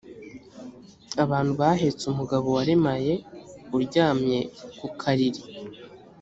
abantu 1.23 1.51
bahetse 1.61 2.03
umugabo 2.11 2.47
waremaye 2.57 3.13
uryamye 3.75 4.39
ku 4.77 4.87
kariri 5.01 5.41